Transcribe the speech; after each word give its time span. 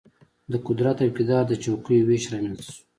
د 0.51 0.53
قدرت 0.67 0.97
او 0.99 1.07
اقتدار 1.09 1.43
د 1.47 1.53
چوکیو 1.63 2.07
وېش 2.07 2.23
رامېنځته 2.33 2.63
شو. 2.75 2.81